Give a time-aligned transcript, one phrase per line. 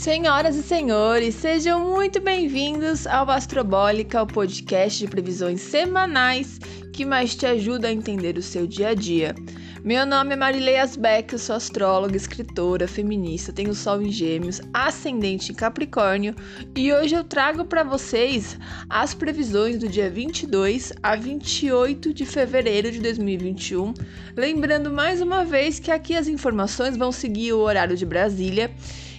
[0.00, 6.58] Senhoras e senhores, sejam muito bem-vindos ao Astrobólica, o podcast de previsões semanais
[6.90, 9.34] que mais te ajuda a entender o seu dia a dia.
[9.82, 15.52] Meu nome é Marilei Asbeck, eu sou astróloga, escritora, feminista, tenho Sol em Gêmeos, ascendente
[15.52, 16.34] em Capricórnio
[16.76, 18.58] e hoje eu trago para vocês
[18.90, 23.94] as previsões do dia 22 a 28 de fevereiro de 2021.
[24.36, 28.70] Lembrando mais uma vez que aqui as informações vão seguir o horário de Brasília.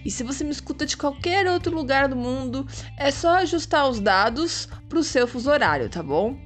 [0.05, 2.67] E se você me escuta de qualquer outro lugar do mundo,
[2.99, 6.37] é só ajustar os dados para o seu fuso horário, tá bom?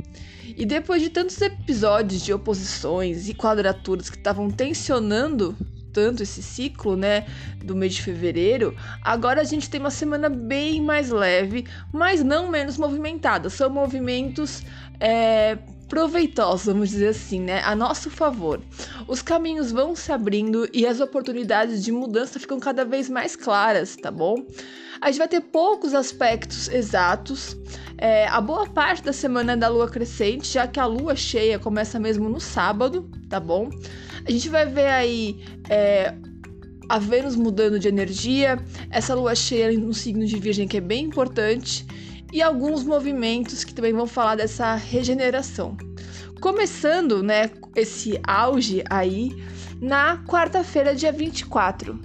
[0.55, 5.55] E depois de tantos episódios de oposições e quadraturas que estavam tensionando
[5.91, 7.25] tanto esse ciclo, né,
[7.63, 12.51] do mês de fevereiro, agora a gente tem uma semana bem mais leve, mas não
[12.51, 13.49] menos movimentada.
[13.49, 14.61] São movimentos
[14.99, 15.57] é,
[15.87, 18.61] proveitosos, vamos dizer assim, né, a nosso favor.
[19.07, 23.95] Os caminhos vão se abrindo e as oportunidades de mudança ficam cada vez mais claras,
[23.95, 24.45] tá bom?
[24.99, 27.55] A gente vai ter poucos aspectos exatos.
[27.97, 31.59] É, a boa parte da semana é da lua crescente, já que a lua cheia
[31.59, 33.69] começa mesmo no sábado, tá bom?
[34.25, 36.15] A gente vai ver aí é,
[36.89, 38.59] a Vênus mudando de energia,
[38.89, 41.85] essa lua cheia no signo de Virgem que é bem importante,
[42.31, 45.77] e alguns movimentos que também vão falar dessa regeneração.
[46.41, 49.31] Começando, né, esse auge aí
[49.81, 51.99] na quarta-feira, dia 24.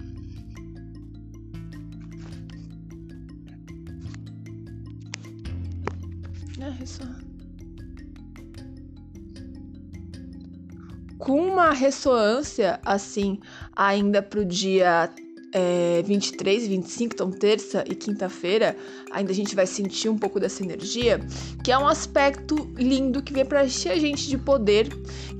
[11.19, 13.39] Com uma ressonância assim,
[13.77, 15.11] ainda pro dia
[15.53, 18.77] é, 23 e 25, então terça e quinta-feira,
[19.11, 21.21] ainda a gente vai sentir um pouco dessa energia,
[21.63, 24.89] que é um aspecto lindo que vem para encher a gente de poder,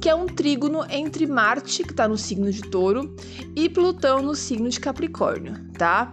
[0.01, 3.15] que é um trígono entre Marte, que está no signo de Touro,
[3.55, 6.11] e Plutão no signo de Capricórnio, tá?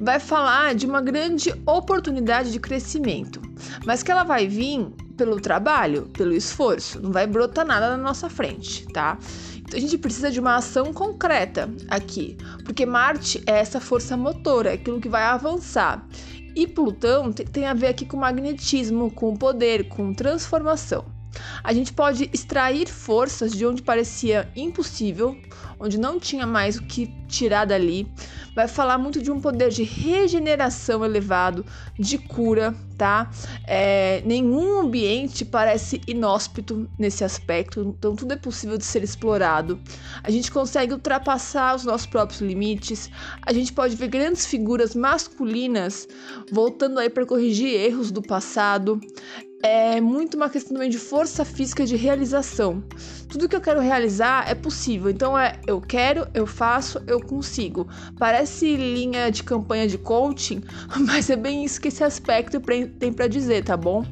[0.00, 3.40] Vai falar de uma grande oportunidade de crescimento,
[3.84, 4.86] mas que ela vai vir
[5.16, 9.18] pelo trabalho, pelo esforço, não vai brotar nada na nossa frente, tá?
[9.72, 14.74] A gente precisa de uma ação concreta aqui, porque Marte é essa força motora, é
[14.74, 16.06] aquilo que vai avançar.
[16.56, 21.19] E Plutão tem a ver aqui com magnetismo, com poder, com transformação.
[21.62, 25.36] A gente pode extrair forças de onde parecia impossível,
[25.78, 28.06] onde não tinha mais o que tirar dali.
[28.54, 31.64] Vai falar muito de um poder de regeneração elevado,
[31.98, 33.30] de cura, tá?
[33.66, 39.80] É, nenhum ambiente parece inóspito nesse aspecto, então tudo é possível de ser explorado.
[40.22, 43.08] A gente consegue ultrapassar os nossos próprios limites.
[43.46, 46.08] A gente pode ver grandes figuras masculinas
[46.50, 49.00] voltando aí para corrigir erros do passado
[49.62, 52.82] é muito uma questão também de força física de realização.
[53.28, 55.10] Tudo que eu quero realizar é possível.
[55.10, 57.86] Então é eu quero, eu faço, eu consigo.
[58.18, 60.62] Parece linha de campanha de coaching,
[61.06, 62.60] mas é bem isso que esse aspecto
[62.98, 64.04] tem para dizer, tá bom?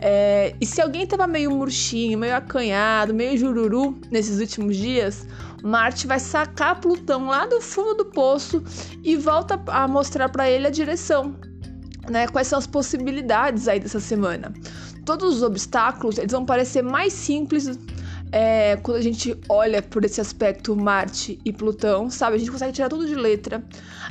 [0.00, 5.26] É, e se alguém tava meio murchinho, meio acanhado, meio jururu nesses últimos dias,
[5.62, 8.62] Marte vai sacar Plutão lá do fundo do poço
[9.02, 11.34] e volta a mostrar para ele a direção,
[12.10, 12.26] né?
[12.28, 14.52] Quais são as possibilidades aí dessa semana?
[15.04, 17.78] Todos os obstáculos eles vão parecer mais simples
[18.32, 22.34] é, quando a gente olha por esse aspecto Marte e Plutão, sabe?
[22.34, 23.62] A gente consegue tirar tudo de letra.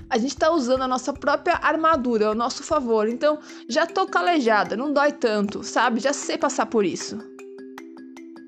[0.10, 3.10] A gente tá usando a nossa própria armadura ao nosso favor.
[3.10, 6.00] Então, já tô calejada, não dói tanto, sabe?
[6.00, 7.33] Já sei passar por isso.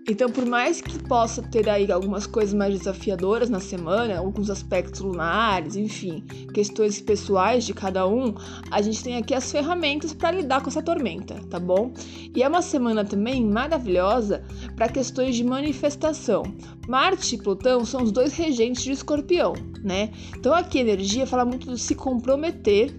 [0.07, 5.01] Então, por mais que possa ter aí algumas coisas mais desafiadoras na semana, alguns aspectos
[5.01, 6.23] lunares, enfim,
[6.53, 8.35] questões pessoais de cada um,
[8.69, 11.91] a gente tem aqui as ferramentas para lidar com essa tormenta, tá bom?
[12.35, 14.43] E é uma semana também maravilhosa
[14.75, 16.43] para questões de manifestação.
[16.87, 20.11] Marte e Plutão são os dois regentes de Escorpião, né?
[20.37, 22.93] Então aqui a energia fala muito de se comprometer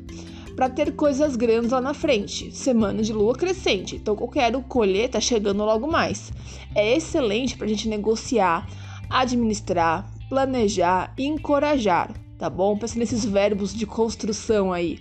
[0.56, 2.50] para ter coisas grandes lá na frente.
[2.50, 6.32] Semana de lua crescente, então eu quero colher, tá chegando logo mais.
[6.74, 8.66] É excelente para a gente negociar,
[9.10, 12.76] administrar, planejar e encorajar, tá bom?
[12.78, 14.98] Pensa nesses verbos de construção aí.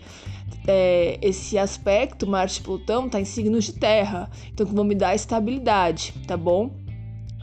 [0.68, 5.16] É, esse aspecto, Marte e Plutão, tá em signos de terra, então vão me dar
[5.16, 6.72] estabilidade, tá bom?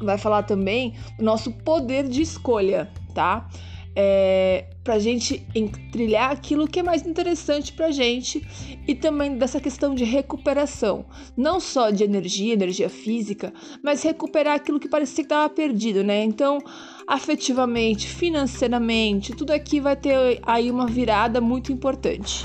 [0.02, 3.48] Vai falar também do nosso poder de escolha, tá?
[3.94, 5.46] é, para a gente
[5.92, 8.44] trilhar aquilo que é mais interessante para a gente
[8.86, 11.04] e também dessa questão de recuperação,
[11.36, 13.52] não só de energia, energia física,
[13.82, 16.24] mas recuperar aquilo que parecia que estava perdido, né?
[16.24, 16.58] Então,
[17.06, 22.44] afetivamente, financeiramente, tudo aqui vai ter aí uma virada muito importante.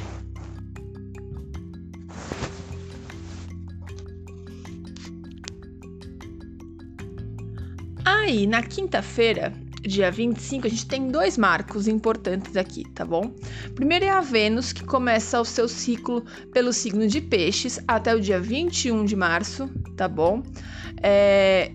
[8.06, 13.34] Aí, na quinta-feira, dia 25, a gente tem dois marcos importantes aqui, tá bom?
[13.76, 18.20] Primeiro é a Vênus, que começa o seu ciclo pelo signo de Peixes até o
[18.20, 20.44] dia 21 de março, tá bom?
[21.02, 21.72] É,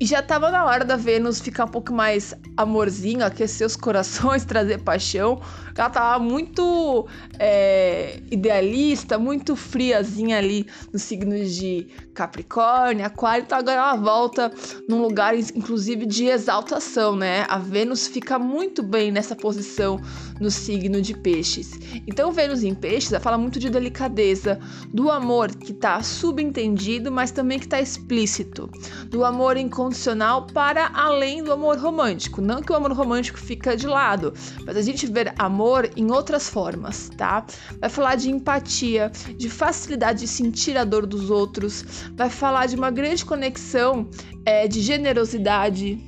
[0.00, 4.44] e já tava na hora da Vênus ficar um pouco mais amorzinho, aquecer os corações,
[4.46, 5.40] trazer paixão.
[5.76, 13.42] Ela tava muito é, idealista, muito friazinha ali nos signos de Capricórnio, Aquário.
[13.44, 14.52] Então agora ela volta
[14.88, 17.44] num lugar, inclusive, de exaltação, né?
[17.48, 20.00] A Vênus fica muito bem nessa posição
[20.38, 21.72] no signo de Peixes.
[22.06, 24.60] Então, Vênus em Peixes ela fala muito de delicadeza,
[24.94, 28.70] do amor que tá subentendido, mas também que tá explícito,
[29.10, 32.40] do amor incondicional incondicional para além do amor romântico.
[32.40, 34.32] Não que o amor romântico fica de lado,
[34.64, 37.44] mas a gente vê amor em outras formas, tá?
[37.80, 42.76] Vai falar de empatia, de facilidade de sentir a dor dos outros, vai falar de
[42.76, 44.08] uma grande conexão
[44.44, 45.98] é, de generosidade,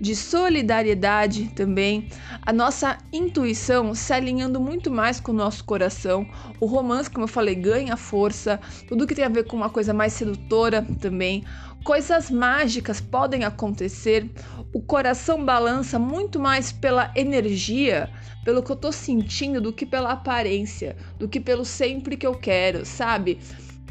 [0.00, 2.08] de solidariedade também,
[2.42, 6.26] a nossa intuição se alinhando muito mais com o nosso coração.
[6.60, 9.92] O romance, como eu falei, ganha força, tudo que tem a ver com uma coisa
[9.92, 11.44] mais sedutora também.
[11.86, 14.28] Coisas mágicas podem acontecer.
[14.72, 18.10] O coração balança muito mais pela energia,
[18.44, 22.34] pelo que eu tô sentindo, do que pela aparência, do que pelo sempre que eu
[22.34, 23.38] quero, sabe?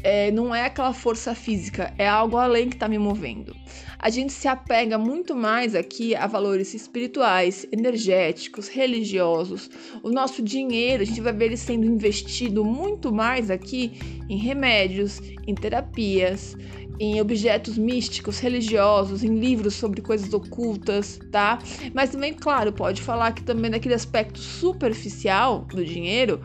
[0.08, 3.52] É, não é aquela força física, é algo além que está me movendo.
[3.98, 9.68] A gente se apega muito mais aqui a valores espirituais, energéticos, religiosos.
[10.04, 13.98] O nosso dinheiro, a gente vai ver ele sendo investido muito mais aqui
[14.28, 16.56] em remédios, em terapias,
[17.00, 21.58] em objetos místicos, religiosos, em livros sobre coisas ocultas, tá?
[21.92, 26.40] Mas também, claro, pode falar que também daquele aspecto superficial do dinheiro,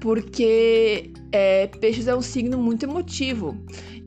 [0.00, 3.56] porque é, peixes é um signo muito emotivo.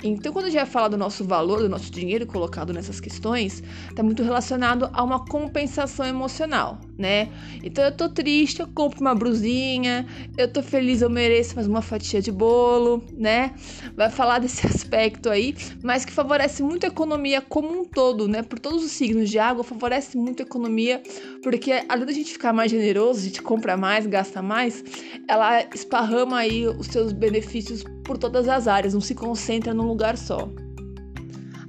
[0.03, 3.61] Então, quando a gente vai falar do nosso valor, do nosso dinheiro colocado nessas questões,
[3.89, 7.29] está muito relacionado a uma compensação emocional, né?
[7.63, 10.07] Então, eu tô triste, eu compro uma brusinha,
[10.37, 13.53] eu tô feliz, eu mereço mais uma fatia de bolo, né?
[13.95, 18.41] Vai falar desse aspecto aí, mas que favorece muito a economia como um todo, né?
[18.41, 21.01] Por todos os signos de água, favorece muito a economia,
[21.43, 24.83] porque além da gente ficar mais generoso, a gente compra mais, gasta mais,
[25.27, 30.17] ela esparrama aí os seus benefícios por todas as áreas, não se concentra num lugar
[30.17, 30.49] só.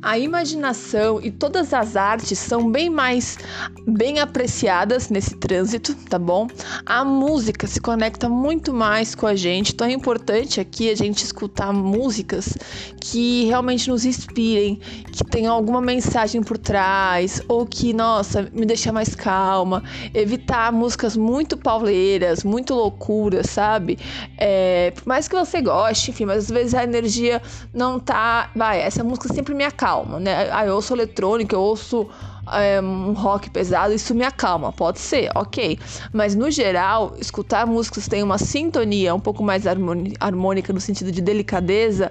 [0.02, 3.38] A imaginação e todas as artes são bem mais
[3.86, 6.48] bem apreciadas nesse trânsito, tá bom?
[6.84, 11.22] A música se conecta muito mais com a gente, então é importante aqui a gente
[11.24, 12.52] escutar músicas
[13.00, 14.80] que realmente nos inspirem,
[15.12, 19.84] que tenham alguma mensagem por trás, ou que, nossa, me deixa mais calma.
[20.12, 23.96] Evitar músicas muito pauleiras, muito loucuras, sabe?
[24.36, 27.40] É, por mais que você goste, enfim, mas às vezes a energia
[27.72, 28.50] não tá.
[28.56, 30.48] Vai, essa música sempre me acalma acalma, né?
[30.50, 32.08] Ah, eu ouço eletrônica, eu ouço
[32.50, 35.78] é, um rock pesado, isso me acalma, pode ser, ok.
[36.12, 41.12] Mas no geral, escutar músicas que têm uma sintonia um pouco mais harmônica no sentido
[41.12, 42.10] de delicadeza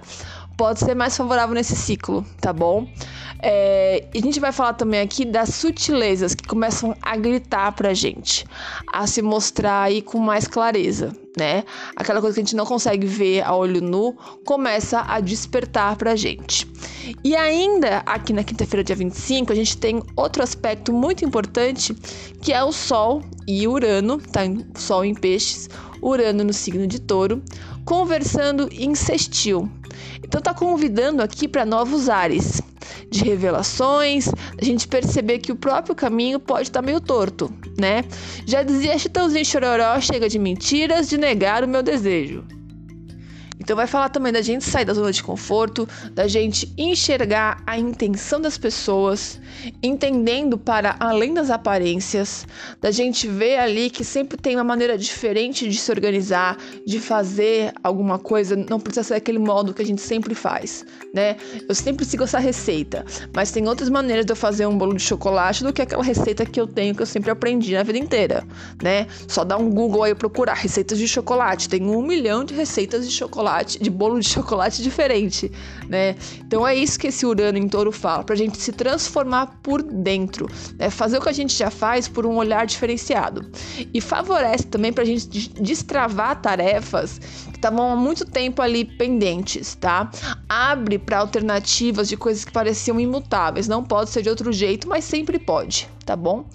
[0.62, 2.88] pode ser mais favorável nesse ciclo, tá bom?
[3.42, 8.46] É, a gente vai falar também aqui das sutilezas que começam a gritar pra gente,
[8.94, 11.63] a se mostrar aí com mais clareza, né?
[11.96, 14.16] Aquela coisa que a gente não consegue ver a olho nu
[14.46, 16.68] começa a despertar pra gente.
[17.24, 21.96] E ainda aqui na quinta-feira, dia 25, a gente tem outro aspecto muito importante
[22.39, 24.41] que é o Sol e Urano, tá?
[24.75, 25.68] Sol em peixes,
[26.03, 27.41] Urano no signo de touro,
[27.84, 29.68] conversando em sextil.
[30.24, 32.62] Então tá convidando aqui para novos ares
[33.10, 38.03] de revelações, a gente perceber que o próprio caminho pode estar tá meio torto, né?
[38.46, 42.43] Já dizia Chitãozinho Chororó, chega de mentiras, de negar o meu desejo.
[43.62, 47.77] Então vai falar também da gente sair da zona de conforto, da gente enxergar a
[47.77, 49.39] intenção das pessoas,
[49.84, 52.48] entendendo para além das aparências,
[52.82, 57.72] da gente ver ali que sempre tem uma maneira diferente de se organizar, de fazer
[57.84, 61.38] alguma coisa, não precisa ser aquele modo que a gente sempre faz, né?
[61.70, 65.03] Eu sempre sigo essa receita, mas tem outras maneiras de eu fazer um bolo de
[65.03, 68.44] chocolate do que aquela receita que eu tenho que eu sempre aprendi na vida inteira,
[68.82, 69.06] né?
[69.27, 73.13] Só dá um Google aí procurar receitas de chocolate, tem um milhão de receitas de
[73.13, 75.51] chocolate chocolate, de bolo de chocolate diferente,
[75.88, 76.15] né?
[76.39, 80.48] Então é isso que esse Urano em Touro fala, pra gente se transformar por dentro,
[80.77, 80.89] né?
[80.89, 83.50] Fazer o que a gente já faz por um olhar diferenciado.
[83.93, 85.27] E favorece também pra gente
[85.62, 87.20] destravar tarefas
[87.62, 90.10] estavam há muito tempo ali pendentes, tá?
[90.50, 93.68] Abre para alternativas de coisas que pareciam imutáveis.
[93.68, 96.46] Não pode ser de outro jeito, mas sempre pode, tá bom?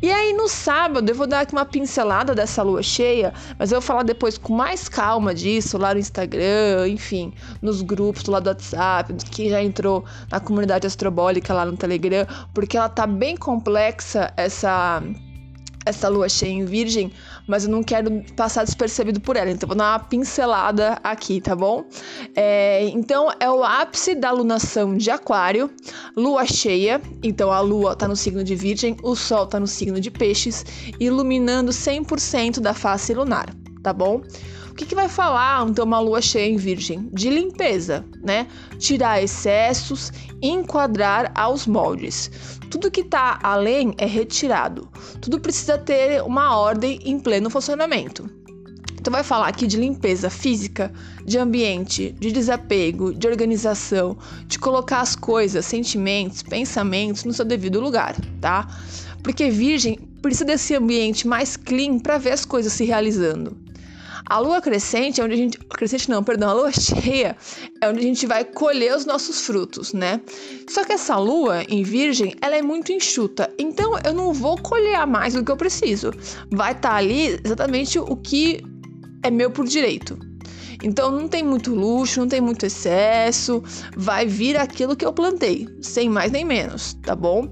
[0.00, 3.80] E aí no sábado eu vou dar aqui uma pincelada dessa lua cheia, mas eu
[3.80, 7.32] vou falar depois com mais calma disso lá no Instagram, enfim,
[7.62, 12.76] nos grupos lado do WhatsApp, que já entrou na comunidade astrobólica lá no Telegram, porque
[12.76, 15.02] ela tá bem complexa essa
[15.84, 17.12] essa lua cheia em Virgem,
[17.46, 21.54] mas eu não quero passar despercebido por ela, então vou dar uma pincelada aqui, tá
[21.54, 21.84] bom?
[22.34, 25.70] É, então é o ápice da lunação de Aquário,
[26.16, 30.00] lua cheia, então a lua tá no signo de Virgem, o sol tá no signo
[30.00, 30.64] de Peixes,
[31.00, 33.46] iluminando 100% da face lunar,
[33.82, 34.22] tá bom?
[34.72, 37.10] O que, que vai falar então uma lua cheia em Virgem?
[37.12, 38.46] De limpeza, né?
[38.78, 40.10] Tirar excessos,
[40.40, 42.58] enquadrar aos moldes.
[42.70, 44.88] Tudo que está além é retirado.
[45.20, 48.30] Tudo precisa ter uma ordem em pleno funcionamento.
[48.98, 50.90] Então vai falar aqui de limpeza física,
[51.22, 57.78] de ambiente, de desapego, de organização, de colocar as coisas, sentimentos, pensamentos no seu devido
[57.78, 58.66] lugar, tá?
[59.22, 63.54] Porque virgem precisa desse ambiente mais clean para ver as coisas se realizando.
[64.26, 65.58] A lua crescente é onde a gente.
[65.58, 67.36] Crescente não, perdão, a lua cheia
[67.80, 70.20] é onde a gente vai colher os nossos frutos, né?
[70.68, 73.52] Só que essa lua em virgem, ela é muito enxuta.
[73.58, 76.12] Então eu não vou colher mais do que eu preciso.
[76.50, 78.62] Vai estar tá ali exatamente o que
[79.22, 80.18] é meu por direito.
[80.82, 83.62] Então não tem muito luxo, não tem muito excesso,
[83.96, 87.48] vai vir aquilo que eu plantei, sem mais nem menos, tá bom?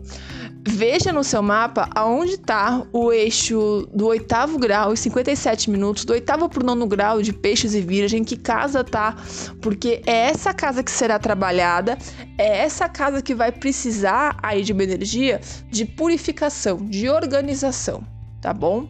[0.68, 6.12] Veja no seu mapa aonde está o eixo do oitavo grau e 57 minutos, do
[6.12, 9.16] oitavo para o nono grau de peixes e virgem, que casa tá,
[9.62, 11.96] porque é essa casa que será trabalhada,
[12.36, 15.40] é essa casa que vai precisar aí de uma energia
[15.70, 18.04] de purificação, de organização,
[18.42, 18.86] tá bom?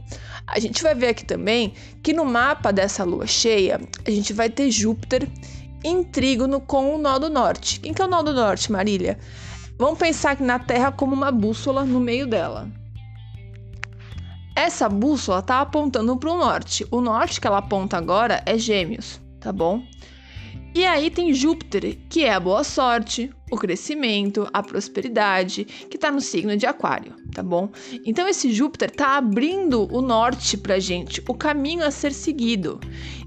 [0.49, 4.50] A gente vai ver aqui também que no mapa dessa lua cheia, a gente vai
[4.50, 5.29] ter Júpiter
[5.85, 7.79] em trígono com o nó do norte.
[7.79, 9.19] Quem que é o nó do norte, Marília?
[9.81, 12.69] Vamos pensar na Terra como uma bússola no meio dela.
[14.55, 16.87] Essa bússola está apontando para o norte.
[16.91, 19.83] O norte que ela aponta agora é Gêmeos, tá bom?
[20.75, 26.11] E aí tem Júpiter, que é a boa sorte, o crescimento, a prosperidade, que está
[26.11, 27.71] no signo de Aquário, tá bom?
[28.04, 32.78] Então esse Júpiter está abrindo o norte para gente, o caminho a ser seguido.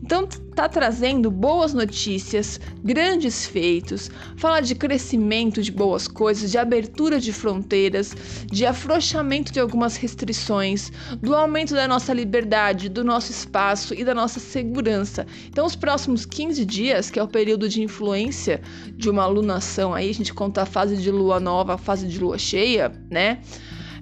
[0.01, 7.19] Então tá trazendo boas notícias, grandes feitos, fala de crescimento de boas coisas, de abertura
[7.19, 8.15] de fronteiras,
[8.45, 14.13] de afrouxamento de algumas restrições, do aumento da nossa liberdade, do nosso espaço e da
[14.13, 15.25] nossa segurança.
[15.47, 18.61] Então os próximos 15 dias, que é o período de influência
[18.95, 22.19] de uma alunação aí a gente conta a fase de lua nova, a fase de
[22.19, 23.41] lua cheia, né?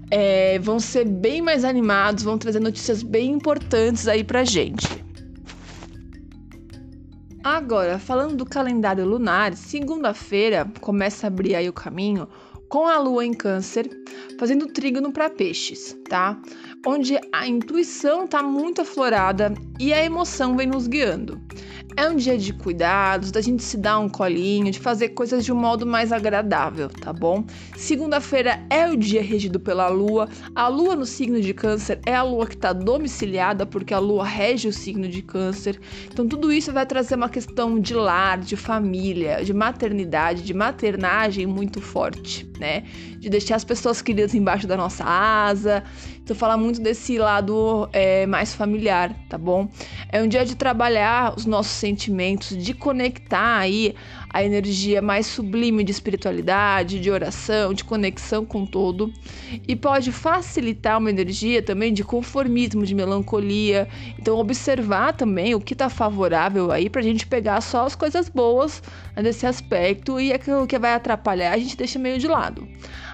[0.09, 4.87] É, vão ser bem mais animados, vão trazer notícias bem importantes aí pra gente.
[7.43, 12.27] Agora, falando do calendário lunar, segunda-feira começa a abrir aí o caminho
[12.69, 13.89] com a lua em câncer,
[14.39, 16.39] fazendo trígono para peixes, tá?
[16.85, 21.41] Onde a intuição tá muito aflorada e a emoção vem nos guiando.
[21.97, 25.51] É um dia de cuidados, da gente se dar um colinho, de fazer coisas de
[25.51, 27.43] um modo mais agradável, tá bom?
[27.75, 30.29] Segunda-feira é o dia regido pela lua.
[30.55, 34.23] A lua no signo de Câncer é a lua que está domiciliada, porque a lua
[34.23, 35.79] rege o signo de Câncer.
[36.11, 41.45] Então, tudo isso vai trazer uma questão de lar, de família, de maternidade, de maternagem
[41.45, 42.83] muito forte, né?
[43.19, 45.83] De deixar as pessoas queridas embaixo da nossa asa.
[46.23, 49.67] Então, falar muito desse lado é, mais familiar, tá bom?
[50.09, 53.93] É um dia de trabalhar os nossos sentimentos, de conectar aí
[54.33, 59.11] a energia mais sublime de espiritualidade, de oração, de conexão com todo,
[59.67, 63.87] e pode facilitar uma energia também de conformismo, de melancolia.
[64.17, 68.29] Então, observar também o que está favorável aí para a gente pegar só as coisas
[68.29, 68.81] boas
[69.21, 72.67] nesse aspecto e aquilo que vai atrapalhar a gente deixa meio de lado.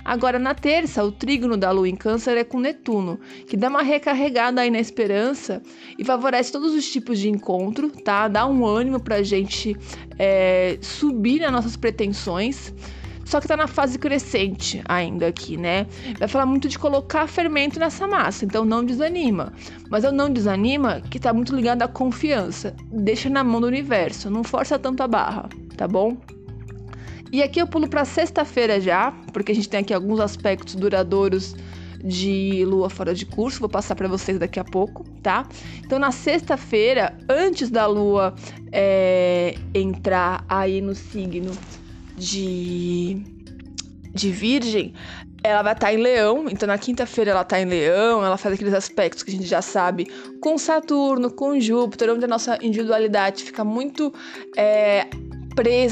[0.07, 3.81] Agora, na terça, o trígono da Lua em Câncer é com Netuno, que dá uma
[3.81, 5.61] recarregada aí na esperança
[5.99, 8.29] e favorece todos os tipos de encontro, tá?
[8.29, 9.75] Dá um ânimo pra gente
[10.17, 12.73] é, subir nas nossas pretensões.
[13.25, 15.85] Só que tá na fase crescente ainda aqui, né?
[16.17, 19.51] Vai falar muito de colocar fermento nessa massa, então não desanima.
[19.89, 22.73] Mas eu não desanima que tá muito ligado à confiança.
[22.89, 26.15] Deixa na mão do universo, não força tanto a barra, tá bom?
[27.29, 31.53] E aqui eu pulo para sexta-feira já, porque a gente tem aqui alguns aspectos duradouros
[32.03, 35.47] de lua fora de curso, vou passar para vocês daqui a pouco, tá?
[35.79, 38.35] Então, na sexta-feira, antes da lua
[38.71, 41.51] é, entrar aí no signo
[42.15, 43.21] de,
[44.13, 44.93] de Virgem,
[45.43, 48.55] ela vai estar tá em Leão, então na quinta-feira ela está em Leão, ela faz
[48.55, 50.07] aqueles aspectos que a gente já sabe
[50.41, 54.13] com Saturno, com Júpiter, onde a nossa individualidade fica muito
[54.55, 55.07] é,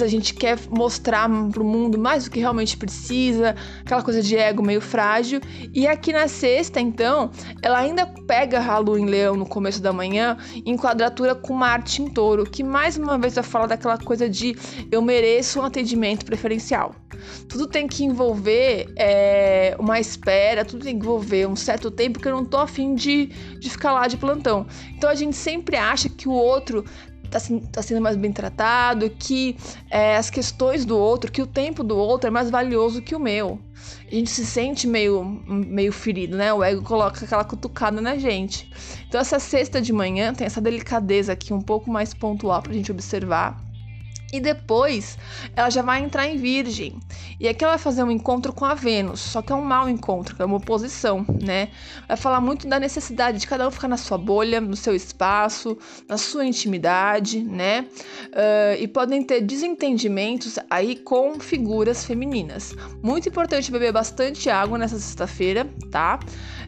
[0.01, 4.35] a gente quer mostrar para o mundo mais do que realmente precisa, aquela coisa de
[4.35, 5.41] ego meio frágil.
[5.73, 7.31] E aqui na sexta, então,
[7.61, 12.01] ela ainda pega a lua em leão no começo da manhã, em quadratura com Marte
[12.01, 14.55] em touro, que mais uma vez vai falar daquela coisa de
[14.91, 16.93] eu mereço um atendimento preferencial.
[17.47, 22.27] Tudo tem que envolver é, uma espera, tudo tem que envolver um certo tempo que
[22.27, 23.27] eu não tô afim de,
[23.59, 24.67] de ficar lá de plantão.
[24.95, 26.83] Então a gente sempre acha que o outro
[27.29, 27.39] tá,
[27.71, 29.55] tá sendo mais bem tratado, que
[29.89, 33.19] é, as questões do outro, que o tempo do outro é mais valioso que o
[33.19, 33.59] meu.
[34.09, 36.53] A gente se sente meio, meio ferido, né?
[36.53, 38.69] O ego coloca aquela cutucada na gente.
[39.07, 42.91] Então, essa sexta de manhã tem essa delicadeza aqui um pouco mais pontual pra gente
[42.91, 43.63] observar
[44.35, 45.17] e depois
[45.55, 46.99] ela já vai entrar em Virgem.
[47.39, 49.89] E aqui ela vai fazer um encontro com a Vênus, só que é um mau
[49.89, 51.69] encontro, é uma oposição, né?
[52.07, 55.77] Vai falar muito da necessidade de cada um ficar na sua bolha, no seu espaço,
[56.07, 57.87] na sua intimidade, né?
[58.27, 62.75] Uh, e podem ter desentendimentos aí com figuras femininas.
[63.01, 66.19] Muito importante beber bastante água nessa sexta-feira, tá?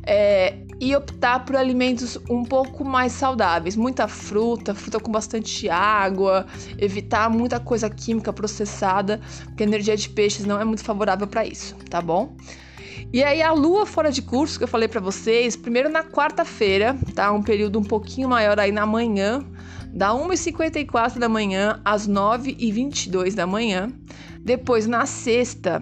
[0.10, 6.46] É, e optar por alimentos um pouco mais saudáveis, muita fruta, fruta com bastante água,
[6.78, 11.46] evitar muita coisa química processada, porque a energia de peixes não é muito favorável para
[11.46, 12.36] isso, tá bom?
[13.14, 16.98] E aí a lua fora de curso que eu falei para vocês, primeiro na quarta-feira,
[17.16, 17.32] tá?
[17.32, 19.44] Um período um pouquinho maior aí na manhã,
[19.94, 23.92] da 1h54 da manhã às 9h22 da manhã.
[24.44, 25.82] Depois na sexta,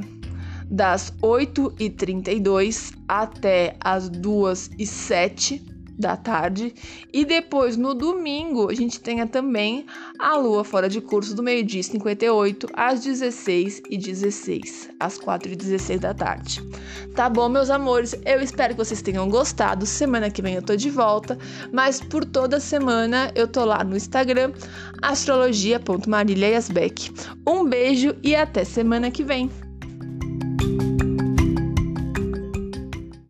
[0.69, 6.73] das 8h32 até as 2h07 da tarde.
[7.11, 9.85] E depois, no domingo, a gente tenha também
[10.19, 15.55] a lua fora de curso do meio-dia 58 às 16 e 16, às 4 e
[15.55, 16.63] 16 da tarde.
[17.15, 18.15] Tá bom, meus amores?
[18.25, 19.85] Eu espero que vocês tenham gostado.
[19.85, 21.37] Semana que vem eu tô de volta,
[21.71, 24.51] mas por toda semana eu tô lá no Instagram,
[25.01, 27.11] astrologia.maríliasbeck.
[27.47, 29.49] Um beijo e até semana que vem.